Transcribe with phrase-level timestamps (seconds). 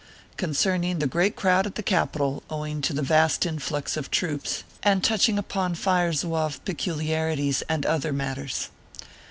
[0.35, 5.03] CONCERNING THE GREAT CROWD AT THE CAPITAL, OWING TO THE VAST INFLUX OF TROOPS, AND
[5.03, 8.69] TOUCHING UPON FIRE ZOUAVE PECULIARI TIES AND OTHER MATTERS.